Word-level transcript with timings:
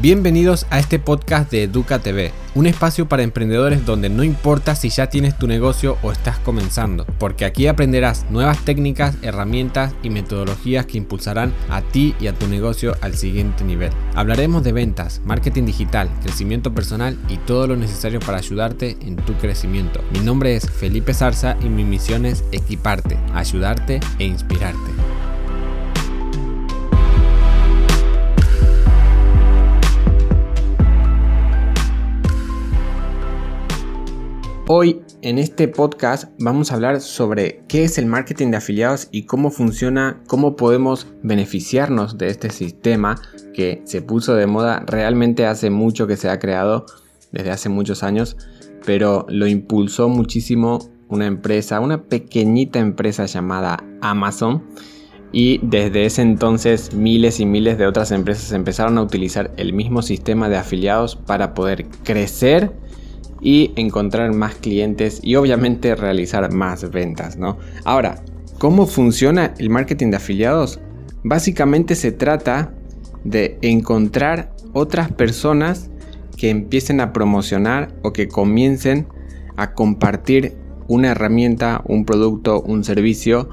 Bienvenidos 0.00 0.66
a 0.70 0.80
este 0.80 0.98
podcast 0.98 1.50
de 1.50 1.62
Educa 1.62 2.00
TV, 2.00 2.32
un 2.54 2.66
espacio 2.66 3.08
para 3.08 3.22
emprendedores 3.22 3.86
donde 3.86 4.08
no 4.08 4.24
importa 4.24 4.74
si 4.74 4.88
ya 4.88 5.08
tienes 5.08 5.38
tu 5.38 5.46
negocio 5.46 5.98
o 6.02 6.10
estás 6.10 6.38
comenzando, 6.38 7.06
porque 7.18 7.44
aquí 7.44 7.68
aprenderás 7.68 8.26
nuevas 8.28 8.58
técnicas, 8.64 9.16
herramientas 9.22 9.94
y 10.02 10.10
metodologías 10.10 10.86
que 10.86 10.98
impulsarán 10.98 11.54
a 11.70 11.80
ti 11.80 12.14
y 12.18 12.26
a 12.26 12.34
tu 12.34 12.48
negocio 12.48 12.96
al 13.02 13.14
siguiente 13.14 13.62
nivel. 13.62 13.92
Hablaremos 14.14 14.64
de 14.64 14.72
ventas, 14.72 15.22
marketing 15.24 15.64
digital, 15.64 16.10
crecimiento 16.22 16.74
personal 16.74 17.16
y 17.28 17.36
todo 17.38 17.68
lo 17.68 17.76
necesario 17.76 18.20
para 18.20 18.38
ayudarte 18.38 18.96
en 19.00 19.16
tu 19.16 19.34
crecimiento. 19.34 20.00
Mi 20.12 20.20
nombre 20.20 20.56
es 20.56 20.68
Felipe 20.68 21.14
Zarza 21.14 21.56
y 21.62 21.68
mi 21.68 21.84
misión 21.84 22.26
es 22.26 22.44
equiparte, 22.52 23.16
ayudarte 23.32 24.00
e 24.18 24.24
inspirarte. 24.24 24.93
Hoy 34.76 35.02
en 35.22 35.38
este 35.38 35.68
podcast 35.68 36.32
vamos 36.40 36.72
a 36.72 36.74
hablar 36.74 37.00
sobre 37.00 37.62
qué 37.68 37.84
es 37.84 37.96
el 37.96 38.06
marketing 38.06 38.50
de 38.50 38.56
afiliados 38.56 39.06
y 39.12 39.22
cómo 39.22 39.52
funciona, 39.52 40.20
cómo 40.26 40.56
podemos 40.56 41.06
beneficiarnos 41.22 42.18
de 42.18 42.26
este 42.26 42.50
sistema 42.50 43.22
que 43.54 43.82
se 43.84 44.02
puso 44.02 44.34
de 44.34 44.48
moda 44.48 44.82
realmente 44.84 45.46
hace 45.46 45.70
mucho 45.70 46.08
que 46.08 46.16
se 46.16 46.28
ha 46.28 46.40
creado, 46.40 46.86
desde 47.30 47.52
hace 47.52 47.68
muchos 47.68 48.02
años, 48.02 48.36
pero 48.84 49.26
lo 49.28 49.46
impulsó 49.46 50.08
muchísimo 50.08 50.80
una 51.06 51.26
empresa, 51.26 51.78
una 51.78 52.02
pequeñita 52.02 52.80
empresa 52.80 53.26
llamada 53.26 53.76
Amazon. 54.00 54.64
Y 55.30 55.60
desde 55.62 56.04
ese 56.04 56.22
entonces 56.22 56.92
miles 56.94 57.38
y 57.38 57.46
miles 57.46 57.78
de 57.78 57.86
otras 57.86 58.10
empresas 58.10 58.50
empezaron 58.50 58.98
a 58.98 59.02
utilizar 59.02 59.52
el 59.56 59.72
mismo 59.72 60.02
sistema 60.02 60.48
de 60.48 60.56
afiliados 60.56 61.14
para 61.14 61.54
poder 61.54 61.86
crecer 62.02 62.72
y 63.44 63.72
encontrar 63.76 64.32
más 64.32 64.54
clientes 64.54 65.20
y 65.22 65.36
obviamente 65.36 65.94
realizar 65.94 66.50
más 66.52 66.90
ventas, 66.90 67.36
¿no? 67.36 67.58
Ahora, 67.84 68.24
¿cómo 68.58 68.86
funciona 68.86 69.52
el 69.58 69.68
marketing 69.68 70.10
de 70.10 70.16
afiliados? 70.16 70.80
Básicamente 71.22 71.94
se 71.94 72.10
trata 72.10 72.72
de 73.22 73.58
encontrar 73.60 74.52
otras 74.72 75.12
personas 75.12 75.90
que 76.38 76.48
empiecen 76.48 77.00
a 77.00 77.12
promocionar 77.12 77.94
o 78.02 78.12
que 78.12 78.28
comiencen 78.28 79.06
a 79.56 79.74
compartir 79.74 80.56
una 80.88 81.10
herramienta, 81.10 81.82
un 81.86 82.06
producto, 82.06 82.62
un 82.62 82.82
servicio 82.82 83.50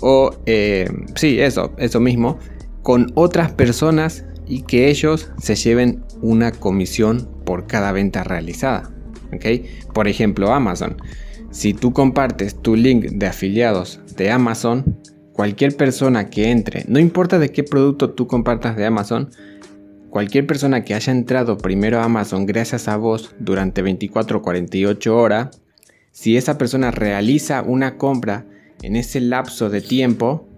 o 0.00 0.34
eh, 0.44 0.86
sí, 1.16 1.40
eso, 1.40 1.72
eso 1.78 1.98
mismo, 1.98 2.38
con 2.82 3.10
otras 3.14 3.52
personas 3.52 4.26
y 4.46 4.62
que 4.62 4.90
ellos 4.90 5.30
se 5.38 5.54
lleven 5.54 6.04
una 6.20 6.52
comisión 6.52 7.26
por 7.46 7.66
cada 7.66 7.90
venta 7.92 8.22
realizada. 8.22 8.93
Por 9.92 10.08
ejemplo, 10.08 10.52
Amazon. 10.52 10.96
Si 11.50 11.72
tú 11.72 11.92
compartes 11.92 12.60
tu 12.60 12.74
link 12.74 13.04
de 13.04 13.26
afiliados 13.26 14.00
de 14.16 14.30
Amazon, 14.30 14.98
cualquier 15.32 15.76
persona 15.76 16.28
que 16.28 16.50
entre, 16.50 16.84
no 16.88 16.98
importa 16.98 17.38
de 17.38 17.52
qué 17.52 17.62
producto 17.62 18.10
tú 18.10 18.26
compartas 18.26 18.76
de 18.76 18.86
Amazon, 18.86 19.30
cualquier 20.10 20.46
persona 20.46 20.84
que 20.84 20.94
haya 20.94 21.12
entrado 21.12 21.58
primero 21.58 22.00
a 22.00 22.04
Amazon 22.04 22.46
gracias 22.46 22.88
a 22.88 22.96
vos 22.96 23.34
durante 23.38 23.82
24 23.82 24.38
o 24.38 24.42
48 24.42 25.16
horas, 25.16 25.60
si 26.10 26.36
esa 26.36 26.58
persona 26.58 26.90
realiza 26.90 27.62
una 27.62 27.98
compra 27.98 28.46
en 28.82 28.96
ese 28.96 29.20
lapso 29.20 29.70
de 29.70 29.80
tiempo, 29.80 30.48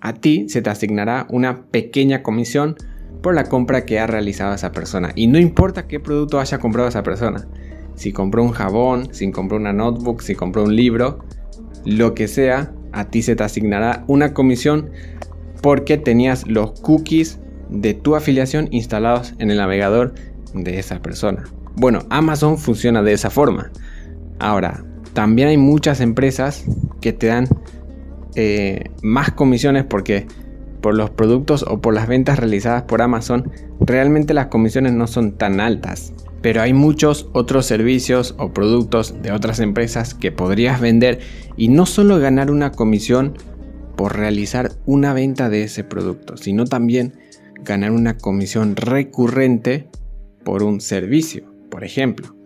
a 0.00 0.14
ti 0.14 0.48
se 0.48 0.62
te 0.62 0.70
asignará 0.70 1.26
una 1.30 1.66
pequeña 1.66 2.22
comisión 2.22 2.76
por 3.22 3.34
la 3.34 3.44
compra 3.44 3.86
que 3.86 3.98
ha 3.98 4.06
realizado 4.06 4.54
esa 4.54 4.70
persona. 4.72 5.12
Y 5.14 5.28
no 5.28 5.38
importa 5.38 5.86
qué 5.86 5.98
producto 5.98 6.40
haya 6.40 6.58
comprado 6.58 6.88
esa 6.88 7.02
persona 7.02 7.48
si 7.94 8.12
compró 8.12 8.42
un 8.42 8.50
jabón, 8.50 9.08
si 9.12 9.30
compró 9.30 9.56
una 9.56 9.72
notebook, 9.72 10.20
si 10.20 10.34
compró 10.34 10.64
un 10.64 10.76
libro, 10.76 11.20
lo 11.84 12.14
que 12.14 12.28
sea, 12.28 12.72
a 12.92 13.06
ti 13.06 13.22
se 13.22 13.36
te 13.36 13.44
asignará 13.44 14.04
una 14.06 14.32
comisión 14.32 14.90
porque 15.62 15.96
tenías 15.96 16.46
los 16.46 16.80
cookies 16.80 17.40
de 17.70 17.94
tu 17.94 18.16
afiliación 18.16 18.68
instalados 18.70 19.34
en 19.38 19.50
el 19.50 19.58
navegador 19.58 20.14
de 20.54 20.78
esa 20.78 21.00
persona. 21.00 21.44
Bueno, 21.76 22.00
Amazon 22.10 22.58
funciona 22.58 23.02
de 23.02 23.12
esa 23.12 23.30
forma. 23.30 23.70
Ahora, 24.38 24.84
también 25.12 25.48
hay 25.48 25.56
muchas 25.56 26.00
empresas 26.00 26.64
que 27.00 27.12
te 27.12 27.28
dan 27.28 27.48
eh, 28.36 28.90
más 29.02 29.32
comisiones 29.32 29.84
porque 29.84 30.26
por 30.80 30.94
los 30.94 31.10
productos 31.10 31.64
o 31.66 31.80
por 31.80 31.94
las 31.94 32.06
ventas 32.06 32.38
realizadas 32.38 32.82
por 32.82 33.00
Amazon, 33.00 33.50
realmente 33.80 34.34
las 34.34 34.46
comisiones 34.46 34.92
no 34.92 35.06
son 35.06 35.32
tan 35.32 35.60
altas 35.60 36.12
pero 36.44 36.60
hay 36.60 36.74
muchos 36.74 37.30
otros 37.32 37.64
servicios 37.64 38.34
o 38.36 38.52
productos 38.52 39.22
de 39.22 39.32
otras 39.32 39.60
empresas 39.60 40.12
que 40.12 40.30
podrías 40.30 40.78
vender 40.78 41.20
y 41.56 41.68
no 41.68 41.86
solo 41.86 42.18
ganar 42.18 42.50
una 42.50 42.70
comisión 42.70 43.32
por 43.96 44.14
realizar 44.18 44.72
una 44.84 45.14
venta 45.14 45.48
de 45.48 45.62
ese 45.62 45.84
producto, 45.84 46.36
sino 46.36 46.66
también 46.66 47.14
ganar 47.62 47.92
una 47.92 48.18
comisión 48.18 48.76
recurrente 48.76 49.88
por 50.44 50.62
un 50.62 50.82
servicio. 50.82 51.50
Por 51.70 51.82
ejemplo, 51.82 52.36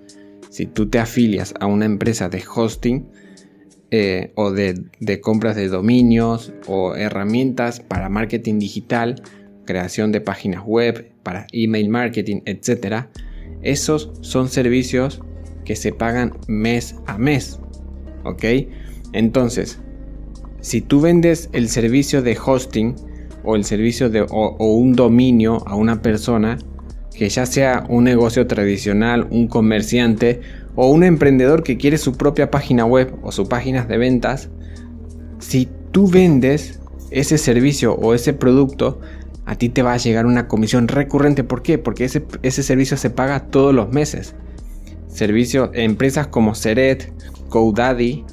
si 0.48 0.66
tú 0.66 0.88
te 0.88 1.00
afilias 1.00 1.53
a 1.59 1.66
una 1.66 1.84
empresa 1.84 2.28
de 2.28 2.44
hosting 2.54 3.04
eh, 3.91 4.30
o 4.36 4.53
de, 4.53 4.80
de 5.00 5.20
compras 5.20 5.56
de 5.56 5.66
dominios 5.66 6.53
o 6.69 6.94
herramientas 6.94 7.80
para 7.80 8.09
marketing 8.09 8.60
digital, 8.60 9.20
creación 9.65 10.12
de 10.12 10.20
páginas 10.20 10.62
web, 10.65 11.10
para 11.25 11.48
email 11.50 11.88
marketing, 11.88 12.42
etc., 12.44 13.09
esos 13.62 14.10
son 14.20 14.48
servicios 14.48 15.20
que 15.64 15.76
se 15.76 15.92
pagan 15.92 16.34
mes 16.46 16.96
a 17.06 17.19
mes. 17.19 17.60
¿Ok? 18.24 18.44
Entonces, 19.12 19.80
si 20.60 20.80
tú 20.80 21.00
vendes 21.00 21.48
el 21.52 21.68
servicio 21.68 22.22
de 22.22 22.36
hosting 22.36 22.97
o 23.44 23.56
el 23.56 23.64
servicio 23.64 24.10
de 24.10 24.26
o, 24.28 24.56
un 24.58 24.94
dominio 24.94 25.62
a 25.66 25.74
una 25.74 26.02
persona, 26.02 26.58
que 27.14 27.28
ya 27.28 27.47
sea 27.47 27.84
un 27.88 28.04
negocio 28.04 28.47
tradicional, 28.47 29.26
un 29.30 29.48
comerciante 29.48 30.41
o 30.74 30.91
un 30.91 31.04
emprendedor 31.04 31.62
que 31.62 31.76
quiere 31.76 31.98
su 31.98 32.16
propia 32.16 32.50
página 32.50 32.84
web 32.84 33.14
o 33.22 33.32
sus 33.32 33.48
páginas 33.48 33.88
de 33.88 33.98
ventas, 33.98 34.50
si 35.38 35.68
tú 35.91 36.08
vendes 36.08 36.80
ese 37.10 37.38
servicio 37.38 37.94
o 37.94 38.14
ese 38.14 38.32
producto, 38.32 39.00
a 39.48 39.56
ti 39.56 39.70
te 39.70 39.81
va 39.82 39.94
a 39.94 39.97
llegar 39.97 40.26
una 40.26 40.47
comisión 40.47 40.88
recurrente. 40.88 41.42
¿Por 41.42 41.62
qué? 41.62 41.78
Porque 41.78 42.04
ese, 42.04 42.62
servicio 42.62 42.98
se 42.98 43.09
paga 43.09 43.47
todos 43.47 43.75
los 43.75 43.91
meses. 43.91 44.34
Servicios, 45.06 45.70
empresas 45.72 46.26
como 46.26 46.54
Seret, 46.54 47.10
GoDaddy, 47.48 48.26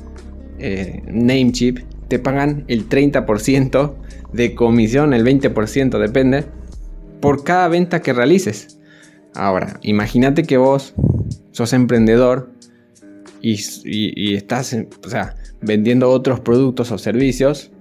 eh, 0.59 1.03
Namecheap, 1.07 1.77
te 2.09 2.19
pagan 2.19 2.65
el 2.67 2.89
30% 2.89 3.95
de 4.33 4.55
comisión, 4.55 5.13
el 5.13 5.23
20% 5.23 5.99
depende, 5.99 6.43
por 7.21 7.45
cada 7.45 7.69
venta 7.69 8.01
que 8.01 8.11
realices. 8.11 8.77
Ahora, 9.33 9.79
imagínate 9.83 10.43
que 10.43 10.57
vos 10.57 10.95
sos 11.51 11.71
emprendedor 11.71 12.51
y, 13.41 14.35
estás 14.35 14.75
vendiendo 15.61 16.09
otros 16.09 16.41
productos 16.41 16.91
o 16.91 16.97
servicios 16.97 17.71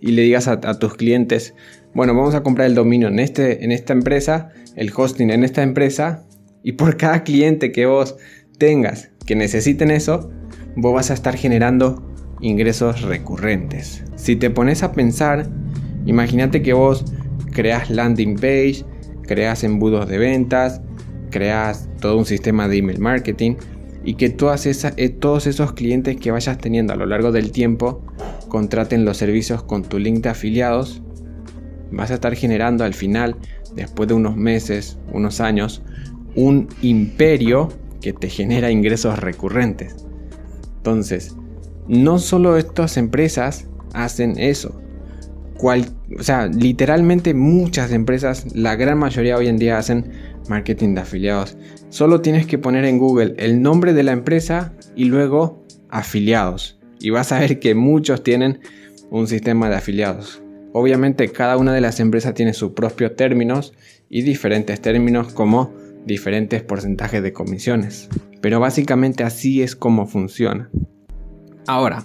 y 0.00 0.12
le 0.12 0.22
digas 0.22 0.48
a 0.48 0.78
tus 0.78 0.94
clientes, 0.94 1.54
bueno, 1.94 2.14
vamos 2.14 2.34
a 2.34 2.42
comprar 2.42 2.66
el 2.66 2.74
dominio 2.74 3.08
en, 3.08 3.18
este, 3.18 3.64
en 3.64 3.72
esta 3.72 3.92
empresa, 3.92 4.50
el 4.76 4.92
hosting 4.94 5.30
en 5.30 5.44
esta 5.44 5.62
empresa, 5.62 6.24
y 6.62 6.72
por 6.72 6.96
cada 6.96 7.22
cliente 7.24 7.72
que 7.72 7.86
vos 7.86 8.16
tengas 8.58 9.10
que 9.26 9.36
necesiten 9.36 9.90
eso, 9.90 10.30
vos 10.76 10.94
vas 10.94 11.10
a 11.10 11.14
estar 11.14 11.36
generando 11.36 12.02
ingresos 12.40 13.02
recurrentes. 13.02 14.04
Si 14.16 14.36
te 14.36 14.50
pones 14.50 14.82
a 14.82 14.92
pensar, 14.92 15.48
imagínate 16.06 16.62
que 16.62 16.72
vos 16.72 17.04
creas 17.52 17.90
landing 17.90 18.36
page, 18.36 18.84
creas 19.22 19.62
embudos 19.64 20.08
de 20.08 20.18
ventas, 20.18 20.80
creas 21.30 21.88
todo 22.00 22.18
un 22.18 22.24
sistema 22.24 22.68
de 22.68 22.78
email 22.78 22.98
marketing 22.98 23.56
y 24.04 24.14
que 24.14 24.30
todas 24.30 24.66
esas, 24.66 24.94
eh, 24.96 25.08
todos 25.08 25.46
esos 25.46 25.72
clientes 25.72 26.16
que 26.16 26.30
vayas 26.30 26.58
teniendo 26.58 26.92
a 26.92 26.96
lo 26.96 27.06
largo 27.06 27.32
del 27.32 27.52
tiempo 27.52 28.04
contraten 28.48 29.04
los 29.04 29.16
servicios 29.16 29.62
con 29.62 29.82
tu 29.82 29.98
link 29.98 30.22
de 30.22 30.30
afiliados 30.30 31.02
vas 31.92 32.10
a 32.10 32.14
estar 32.14 32.34
generando 32.34 32.84
al 32.84 32.94
final, 32.94 33.36
después 33.74 34.08
de 34.08 34.14
unos 34.14 34.36
meses, 34.36 34.98
unos 35.12 35.40
años, 35.40 35.82
un 36.34 36.68
imperio 36.80 37.68
que 38.00 38.12
te 38.12 38.28
genera 38.28 38.70
ingresos 38.70 39.18
recurrentes. 39.18 39.94
Entonces, 40.78 41.36
no 41.86 42.18
solo 42.18 42.56
estas 42.56 42.96
empresas 42.96 43.68
hacen 43.92 44.38
eso. 44.38 44.80
o 45.62 46.22
sea, 46.22 46.48
literalmente 46.48 47.34
muchas 47.34 47.92
empresas, 47.92 48.46
la 48.54 48.74
gran 48.74 48.98
mayoría 48.98 49.36
hoy 49.36 49.46
en 49.46 49.58
día 49.58 49.78
hacen 49.78 50.10
marketing 50.48 50.94
de 50.94 51.02
afiliados. 51.02 51.56
Solo 51.88 52.20
tienes 52.20 52.46
que 52.46 52.58
poner 52.58 52.84
en 52.84 52.98
Google 52.98 53.34
el 53.36 53.62
nombre 53.62 53.92
de 53.92 54.02
la 54.02 54.12
empresa 54.12 54.72
y 54.96 55.04
luego 55.04 55.64
afiliados. 55.88 56.80
Y 56.98 57.10
vas 57.10 57.30
a 57.30 57.38
ver 57.38 57.60
que 57.60 57.74
muchos 57.74 58.24
tienen 58.24 58.60
un 59.10 59.28
sistema 59.28 59.68
de 59.68 59.76
afiliados 59.76 60.41
Obviamente 60.72 61.30
cada 61.30 61.56
una 61.56 61.74
de 61.74 61.80
las 61.80 62.00
empresas 62.00 62.34
tiene 62.34 62.54
sus 62.54 62.72
propios 62.72 63.14
términos 63.16 63.74
y 64.08 64.22
diferentes 64.22 64.80
términos 64.80 65.32
como 65.32 65.72
diferentes 66.06 66.62
porcentajes 66.62 67.22
de 67.22 67.32
comisiones. 67.32 68.08
Pero 68.40 68.60
básicamente 68.60 69.24
así 69.24 69.62
es 69.62 69.76
como 69.76 70.06
funciona. 70.06 70.70
Ahora, 71.66 72.04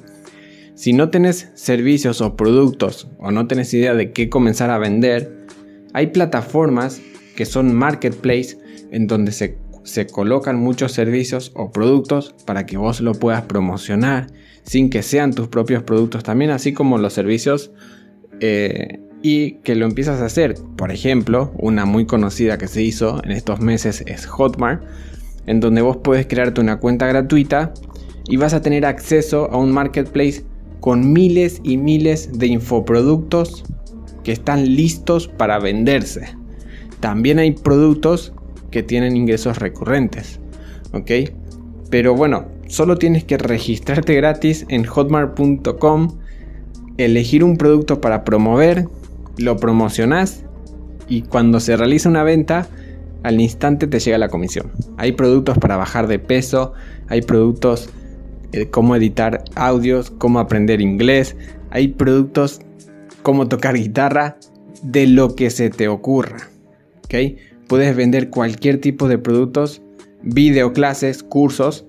si 0.75 0.93
no 0.93 1.09
tenés 1.09 1.49
servicios 1.55 2.21
o 2.21 2.35
productos 2.35 3.09
o 3.17 3.31
no 3.31 3.47
tenés 3.47 3.73
idea 3.73 3.95
de 3.95 4.11
qué 4.11 4.29
comenzar 4.29 4.69
a 4.69 4.77
vender, 4.77 5.47
hay 5.93 6.07
plataformas 6.07 7.01
que 7.35 7.45
son 7.45 7.73
marketplace 7.73 8.57
en 8.91 9.07
donde 9.07 9.31
se, 9.31 9.57
colocan 10.11 10.59
muchos 10.59 10.91
servicios 10.91 11.51
o 11.55 11.71
productos 11.71 12.35
para 12.45 12.65
que 12.65 12.77
vos 12.77 13.01
lo 13.01 13.13
puedas 13.13 13.43
promocionar 13.43 14.27
sin 14.63 14.89
que 14.89 15.01
sean 15.01 15.33
tus 15.33 15.47
propios 15.47 15.81
productos 15.81 16.23
también, 16.23 16.51
así 16.51 16.73
como 16.73 16.97
los 16.97 17.13
servicios 17.13 17.71
eh, 18.39 18.99
y 19.21 19.53
que 19.63 19.75
lo 19.75 19.85
empiezas 19.85 20.21
a 20.21 20.25
hacer. 20.25 20.55
Por 20.75 20.91
ejemplo, 20.91 21.51
una 21.57 21.85
muy 21.85 22.05
conocida 22.05 22.57
que 22.57 22.67
se 22.67 22.81
hizo 22.81 23.21
en 23.23 23.31
estos 23.31 23.59
meses 23.59 24.03
es 24.05 24.25
Hotmart, 24.25 24.83
en 25.45 25.59
donde 25.59 25.81
vos 25.81 25.97
puedes 25.97 26.27
crearte 26.27 26.61
una 26.61 26.79
cuenta 26.79 27.07
gratuita 27.07 27.73
y 28.27 28.37
vas 28.37 28.53
a 28.53 28.61
tener 28.61 28.85
acceso 28.85 29.49
a 29.51 29.57
un 29.57 29.71
marketplace 29.71 30.43
con 30.79 31.11
miles 31.11 31.59
y 31.63 31.77
miles 31.77 32.37
de 32.37 32.47
infoproductos 32.47 33.63
que 34.23 34.31
están 34.31 34.75
listos 34.75 35.27
para 35.27 35.59
venderse. 35.59 36.27
También 36.99 37.39
hay 37.39 37.51
productos 37.51 38.33
que 38.71 38.83
tienen 38.83 39.15
ingresos 39.15 39.59
recurrentes, 39.59 40.39
¿ok? 40.91 41.11
Pero 41.89 42.15
bueno, 42.15 42.47
solo 42.67 42.97
tienes 42.97 43.23
que 43.23 43.37
registrarte 43.37 44.15
gratis 44.15 44.65
en 44.69 44.83
hotmart.com, 44.83 46.17
elegir 46.97 47.43
un 47.43 47.57
producto 47.57 48.01
para 48.01 48.23
promover, 48.23 48.87
lo 49.37 49.57
promocionas 49.57 50.43
y 51.07 51.21
cuando 51.21 51.59
se 51.59 51.77
realiza 51.77 52.09
una 52.09 52.23
venta, 52.23 52.67
al 53.23 53.39
instante 53.41 53.87
te 53.87 53.99
llega 53.99 54.17
la 54.17 54.29
comisión. 54.29 54.71
Hay 54.97 55.13
productos 55.13 55.57
para 55.57 55.77
bajar 55.77 56.07
de 56.07 56.19
peso, 56.19 56.73
hay 57.07 57.21
productos 57.21 57.89
eh, 58.53 58.69
cómo 58.69 58.95
editar 58.95 59.43
audios, 59.55 60.11
cómo 60.11 60.39
aprender 60.39 60.81
inglés, 60.81 61.35
hay 61.69 61.89
productos 61.89 62.61
cómo 63.21 63.47
tocar 63.47 63.75
guitarra, 63.75 64.37
de 64.81 65.07
lo 65.07 65.35
que 65.35 65.49
se 65.49 65.69
te 65.69 65.87
ocurra. 65.87 66.49
¿ok? 67.05 67.37
Puedes 67.67 67.95
vender 67.95 68.29
cualquier 68.29 68.79
tipo 68.79 69.07
de 69.07 69.17
productos, 69.17 69.81
videoclases, 70.23 71.23
cursos 71.23 71.85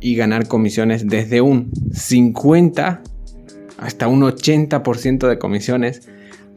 y 0.00 0.14
ganar 0.14 0.46
comisiones 0.46 1.06
desde 1.06 1.40
un 1.40 1.70
50 1.92 3.02
hasta 3.78 4.08
un 4.08 4.22
80% 4.22 5.28
de 5.28 5.38
comisiones 5.38 6.08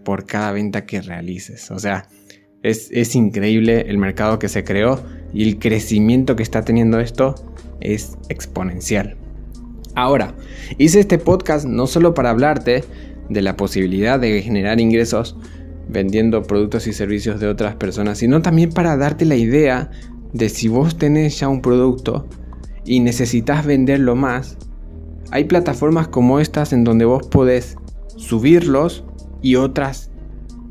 por 0.04 0.26
cada 0.26 0.52
venta 0.52 0.86
que 0.86 1.02
realices. 1.02 1.72
O 1.72 1.80
sea, 1.80 2.08
es, 2.64 2.90
es, 2.92 3.16
increíble 3.16 3.86
el 3.88 3.98
mercado 3.98 4.40
que 4.40 4.50
se 4.50 4.64
creó 4.64 5.02
y 5.34 5.48
el 5.48 5.60
crecimiento 5.60 6.36
que 6.36 6.44
está 6.44 6.64
teniendo 6.64 7.00
esto 7.00 7.36
es 7.80 8.18
exponencial. 8.30 9.16
Ahora, 9.96 10.36
hice 10.78 11.00
este 11.00 11.18
podcast 11.18 11.66
no 11.66 11.88
solo 11.88 12.14
para 12.14 12.30
hablarte 12.30 12.84
de 13.30 13.42
la 13.42 13.56
posibilidad 13.56 14.20
de 14.20 14.42
generar 14.42 14.80
ingresos 14.80 15.38
vendiendo 15.88 16.44
productos 16.44 16.88
y 16.88 16.94
servicios 16.94 17.40
de 17.40 17.48
otras 17.48 17.76
personas, 17.76 18.20
sino 18.20 18.42
también 18.42 18.72
para 18.72 18.96
darte 18.98 19.26
la 19.26 19.36
idea 19.36 19.92
de 20.34 20.50
si 20.50 20.68
vos 20.68 20.98
tenés 20.98 21.40
ya 21.40 21.50
un 21.50 21.62
producto 21.62 22.28
y 22.86 23.02
necesitas 23.02 23.66
venderlo 23.66 24.16
más, 24.16 24.58
hay 25.32 25.46
plataformas 25.46 26.08
como 26.08 26.40
estas 26.40 26.74
en 26.74 26.84
donde 26.84 27.06
vos 27.06 27.28
podés 27.28 27.78
subirlos 28.18 29.04
y 29.42 29.56
otras 29.56 30.12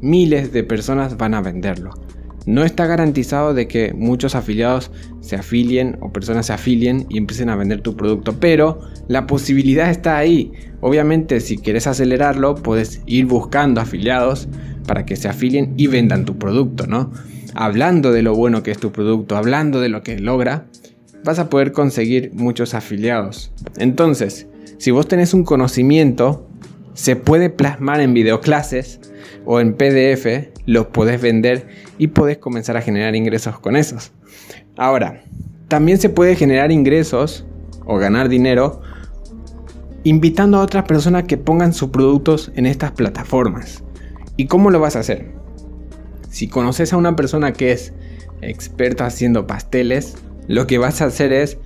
miles 0.00 0.52
de 0.52 0.64
personas 0.64 1.16
van 1.16 1.34
a 1.34 1.40
venderlo. 1.40 1.90
No 2.46 2.64
está 2.64 2.86
garantizado 2.86 3.52
de 3.52 3.68
que 3.68 3.92
muchos 3.92 4.34
afiliados 4.34 4.90
se 5.20 5.36
afilien 5.36 5.98
o 6.00 6.10
personas 6.12 6.46
se 6.46 6.52
afilien 6.52 7.06
y 7.08 7.18
empiecen 7.18 7.50
a 7.50 7.56
vender 7.56 7.82
tu 7.82 7.96
producto, 7.96 8.34
pero 8.40 8.80
la 9.08 9.26
posibilidad 9.26 9.90
está 9.90 10.16
ahí. 10.16 10.52
Obviamente, 10.80 11.40
si 11.40 11.58
quieres 11.58 11.86
acelerarlo, 11.86 12.54
puedes 12.54 13.02
ir 13.06 13.26
buscando 13.26 13.80
afiliados 13.80 14.48
para 14.86 15.04
que 15.04 15.16
se 15.16 15.28
afilien 15.28 15.74
y 15.76 15.86
vendan 15.86 16.24
tu 16.24 16.38
producto, 16.38 16.86
¿no? 16.86 17.12
Hablando 17.54 18.10
de 18.10 18.22
lo 18.22 18.34
bueno 18.34 18.62
que 18.62 18.70
es 18.70 18.78
tu 18.78 18.90
producto, 18.90 19.36
hablando 19.36 19.80
de 19.80 19.90
lo 19.90 20.02
que 20.02 20.18
logra, 20.18 20.66
vas 21.24 21.38
a 21.38 21.50
poder 21.50 21.72
conseguir 21.72 22.32
muchos 22.32 22.74
afiliados. 22.74 23.52
Entonces, 23.76 24.46
si 24.80 24.92
vos 24.92 25.06
tenés 25.06 25.34
un 25.34 25.44
conocimiento, 25.44 26.48
se 26.94 27.14
puede 27.14 27.50
plasmar 27.50 28.00
en 28.00 28.14
videoclases 28.14 28.98
o 29.44 29.60
en 29.60 29.74
PDF, 29.74 30.48
lo 30.64 30.90
podés 30.90 31.20
vender 31.20 31.68
y 31.98 32.06
podés 32.06 32.38
comenzar 32.38 32.78
a 32.78 32.80
generar 32.80 33.14
ingresos 33.14 33.60
con 33.60 33.76
esos. 33.76 34.10
Ahora, 34.78 35.22
también 35.68 35.98
se 35.98 36.08
puede 36.08 36.34
generar 36.34 36.72
ingresos 36.72 37.44
o 37.84 37.98
ganar 37.98 38.30
dinero 38.30 38.80
invitando 40.02 40.56
a 40.56 40.62
otras 40.62 40.84
personas 40.84 41.24
que 41.24 41.36
pongan 41.36 41.74
sus 41.74 41.90
productos 41.90 42.50
en 42.54 42.64
estas 42.64 42.92
plataformas. 42.92 43.84
¿Y 44.38 44.46
cómo 44.46 44.70
lo 44.70 44.80
vas 44.80 44.96
a 44.96 45.00
hacer? 45.00 45.32
Si 46.30 46.48
conoces 46.48 46.94
a 46.94 46.96
una 46.96 47.16
persona 47.16 47.52
que 47.52 47.72
es 47.72 47.92
experta 48.40 49.04
haciendo 49.04 49.46
pasteles, 49.46 50.16
lo 50.48 50.66
que 50.66 50.78
vas 50.78 51.02
a 51.02 51.04
hacer 51.04 51.34
es 51.34 51.58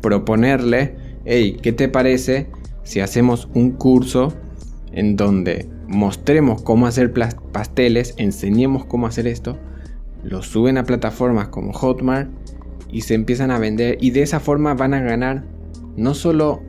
proponerle, 0.00 0.94
hey, 1.24 1.58
¿qué 1.60 1.72
te 1.72 1.88
parece 1.88 2.48
si 2.90 2.98
hacemos 2.98 3.48
un 3.54 3.70
curso 3.70 4.34
en 4.90 5.14
donde 5.14 5.70
mostremos 5.86 6.60
cómo 6.62 6.88
hacer 6.88 7.12
pasteles, 7.52 8.14
enseñemos 8.16 8.84
cómo 8.84 9.06
hacer 9.06 9.28
esto, 9.28 9.56
lo 10.24 10.42
suben 10.42 10.76
a 10.76 10.82
plataformas 10.82 11.46
como 11.50 11.72
Hotmart 11.72 12.28
y 12.90 13.02
se 13.02 13.14
empiezan 13.14 13.52
a 13.52 13.60
vender 13.60 13.96
y 14.00 14.10
de 14.10 14.22
esa 14.22 14.40
forma 14.40 14.74
van 14.74 14.94
a 14.94 15.00
ganar 15.02 15.44
no 15.96 16.14
solo, 16.14 16.62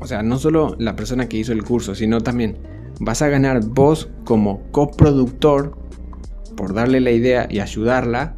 o 0.00 0.08
sea, 0.08 0.24
no 0.24 0.38
solo 0.38 0.74
la 0.80 0.96
persona 0.96 1.28
que 1.28 1.36
hizo 1.36 1.52
el 1.52 1.62
curso, 1.62 1.94
sino 1.94 2.20
también 2.20 2.58
vas 2.98 3.22
a 3.22 3.28
ganar 3.28 3.64
vos 3.64 4.10
como 4.24 4.60
coproductor 4.72 5.78
por 6.56 6.74
darle 6.74 6.98
la 6.98 7.12
idea 7.12 7.46
y 7.48 7.60
ayudarla, 7.60 8.34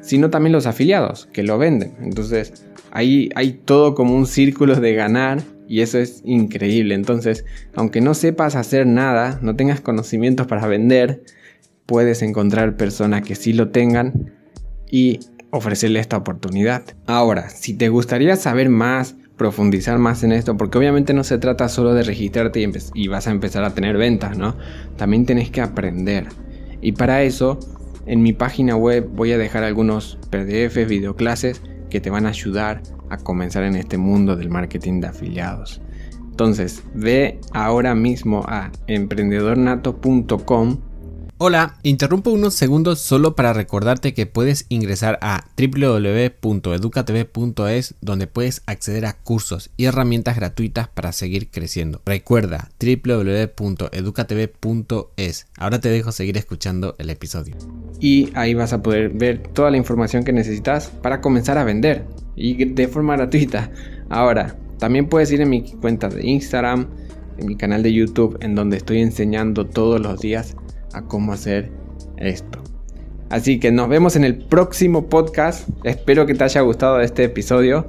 sino 0.00 0.30
también 0.30 0.52
los 0.52 0.66
afiliados 0.66 1.28
que 1.32 1.44
lo 1.44 1.58
venden. 1.58 1.94
Entonces, 2.00 2.66
ahí 2.90 3.28
hay 3.36 3.52
todo 3.52 3.94
como 3.94 4.16
un 4.16 4.26
círculo 4.26 4.74
de 4.74 4.94
ganar 4.94 5.44
y 5.68 5.82
eso 5.82 5.98
es 5.98 6.22
increíble. 6.24 6.94
Entonces, 6.94 7.44
aunque 7.74 8.00
no 8.00 8.14
sepas 8.14 8.56
hacer 8.56 8.86
nada, 8.86 9.38
no 9.42 9.54
tengas 9.54 9.80
conocimientos 9.80 10.46
para 10.46 10.66
vender, 10.66 11.22
puedes 11.86 12.22
encontrar 12.22 12.76
personas 12.76 13.22
que 13.22 13.34
sí 13.34 13.52
lo 13.52 13.70
tengan 13.70 14.32
y 14.90 15.20
ofrecerle 15.50 16.00
esta 16.00 16.16
oportunidad. 16.16 16.82
Ahora, 17.06 17.48
si 17.50 17.74
te 17.74 17.88
gustaría 17.88 18.36
saber 18.36 18.68
más, 18.68 19.16
profundizar 19.36 19.98
más 19.98 20.24
en 20.24 20.32
esto, 20.32 20.56
porque 20.56 20.78
obviamente 20.78 21.14
no 21.14 21.24
se 21.24 21.38
trata 21.38 21.68
solo 21.68 21.94
de 21.94 22.02
registrarte 22.02 22.60
y, 22.94 23.08
vas 23.08 23.26
a 23.26 23.30
empezar 23.30 23.64
a 23.64 23.74
tener 23.74 23.96
ventas, 23.96 24.36
¿no? 24.36 24.56
También 24.96 25.24
tienes 25.24 25.50
que 25.50 25.60
aprender. 25.60 26.26
Y 26.80 26.92
para 26.92 27.22
eso, 27.22 27.58
en 28.06 28.22
mi 28.22 28.32
página 28.32 28.76
web 28.76 29.08
voy 29.12 29.32
a 29.32 29.38
dejar 29.38 29.64
algunos 29.64 30.18
PDFs, 30.30 30.88
videoclases 30.88 31.62
que 31.88 32.00
te 32.00 32.10
van 32.10 32.26
a 32.26 32.30
ayudar 32.30 32.82
a 33.10 33.16
comenzar 33.16 33.62
en 33.64 33.76
este 33.76 33.98
mundo 33.98 34.36
del 34.36 34.50
marketing 34.50 35.00
de 35.00 35.08
afiliados. 35.08 35.80
Entonces, 36.30 36.82
ve 36.94 37.40
ahora 37.52 37.94
mismo 37.94 38.44
a 38.46 38.70
emprendedornato.com 38.86 40.78
Hola, 41.40 41.76
interrumpo 41.84 42.32
unos 42.32 42.54
segundos 42.54 42.98
solo 42.98 43.36
para 43.36 43.52
recordarte 43.52 44.12
que 44.12 44.26
puedes 44.26 44.66
ingresar 44.70 45.20
a 45.22 45.44
www.educatv.es 45.56 47.94
donde 48.00 48.26
puedes 48.26 48.64
acceder 48.66 49.06
a 49.06 49.12
cursos 49.12 49.70
y 49.76 49.84
herramientas 49.84 50.34
gratuitas 50.34 50.88
para 50.88 51.12
seguir 51.12 51.48
creciendo. 51.48 52.02
Recuerda 52.04 52.70
www.educatv.es. 52.80 55.46
Ahora 55.56 55.80
te 55.80 55.90
dejo 55.90 56.10
seguir 56.10 56.36
escuchando 56.36 56.96
el 56.98 57.08
episodio. 57.08 57.54
Y 58.00 58.30
ahí 58.34 58.54
vas 58.54 58.72
a 58.72 58.82
poder 58.82 59.10
ver 59.10 59.38
toda 59.38 59.70
la 59.70 59.76
información 59.76 60.24
que 60.24 60.32
necesitas 60.32 60.88
para 60.88 61.20
comenzar 61.20 61.56
a 61.56 61.62
vender 61.62 62.04
y 62.34 62.64
de 62.64 62.88
forma 62.88 63.16
gratuita. 63.16 63.70
Ahora, 64.08 64.56
también 64.80 65.08
puedes 65.08 65.30
ir 65.30 65.40
en 65.40 65.50
mi 65.50 65.70
cuenta 65.74 66.08
de 66.08 66.26
Instagram, 66.26 66.88
en 67.38 67.46
mi 67.46 67.54
canal 67.54 67.84
de 67.84 67.92
YouTube 67.92 68.38
en 68.40 68.56
donde 68.56 68.78
estoy 68.78 69.02
enseñando 69.02 69.66
todos 69.66 70.00
los 70.00 70.18
días 70.18 70.56
a 70.92 71.02
cómo 71.02 71.32
hacer 71.32 71.70
esto. 72.16 72.62
Así 73.30 73.60
que 73.60 73.70
nos 73.70 73.88
vemos 73.88 74.16
en 74.16 74.24
el 74.24 74.38
próximo 74.38 75.08
podcast. 75.08 75.68
Espero 75.84 76.26
que 76.26 76.34
te 76.34 76.44
haya 76.44 76.62
gustado 76.62 77.00
este 77.00 77.24
episodio 77.24 77.86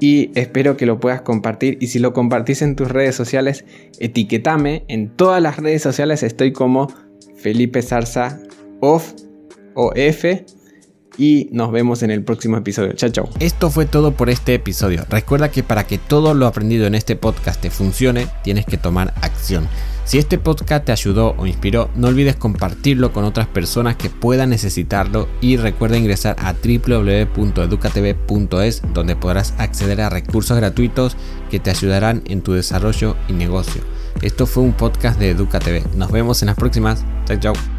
y 0.00 0.32
espero 0.34 0.76
que 0.76 0.86
lo 0.86 0.98
puedas 0.98 1.22
compartir. 1.22 1.78
Y 1.80 1.86
si 1.86 1.98
lo 1.98 2.12
compartís 2.12 2.60
en 2.62 2.74
tus 2.74 2.90
redes 2.90 3.14
sociales, 3.14 3.64
etiquetame. 4.00 4.84
En 4.88 5.10
todas 5.10 5.40
las 5.40 5.58
redes 5.58 5.82
sociales 5.82 6.22
estoy 6.22 6.52
como 6.52 6.92
Felipe 7.36 7.82
Zarza 7.82 8.40
Off 8.80 9.12
o 9.74 9.92
F. 9.94 10.44
y 11.18 11.48
nos 11.52 11.72
vemos 11.72 12.02
en 12.02 12.10
el 12.10 12.22
próximo 12.22 12.56
episodio. 12.56 12.92
Chao, 12.92 13.10
chao. 13.10 13.28
Esto 13.40 13.70
fue 13.70 13.86
todo 13.86 14.12
por 14.12 14.30
este 14.30 14.54
episodio. 14.54 15.04
Recuerda 15.08 15.50
que 15.50 15.62
para 15.62 15.86
que 15.86 15.98
todo 15.98 16.34
lo 16.34 16.46
aprendido 16.46 16.86
en 16.86 16.94
este 16.94 17.16
podcast 17.16 17.60
te 17.60 17.70
funcione, 17.70 18.28
tienes 18.42 18.66
que 18.66 18.76
tomar 18.76 19.14
acción. 19.22 19.68
Si 20.04 20.18
este 20.18 20.38
podcast 20.38 20.84
te 20.84 20.92
ayudó 20.92 21.34
o 21.38 21.46
inspiró, 21.46 21.88
no 21.96 22.08
olvides 22.08 22.36
compartirlo 22.36 23.10
con 23.12 23.24
otras 23.24 23.46
personas 23.46 23.96
que 23.96 24.10
puedan 24.10 24.50
necesitarlo 24.50 25.26
y 25.40 25.56
recuerda 25.56 25.96
ingresar 25.96 26.36
a 26.38 26.52
www.educatv.es 26.52 28.82
donde 28.92 29.16
podrás 29.16 29.54
acceder 29.56 30.02
a 30.02 30.10
recursos 30.10 30.58
gratuitos 30.58 31.16
que 31.50 31.58
te 31.58 31.70
ayudarán 31.70 32.22
en 32.26 32.42
tu 32.42 32.52
desarrollo 32.52 33.16
y 33.28 33.32
negocio. 33.32 33.80
Esto 34.20 34.46
fue 34.46 34.62
un 34.62 34.74
podcast 34.74 35.18
de 35.18 35.30
EducaTV. 35.30 35.96
Nos 35.96 36.12
vemos 36.12 36.42
en 36.42 36.46
las 36.46 36.56
próximas. 36.56 37.04
Chao, 37.26 37.38
chao. 37.38 37.73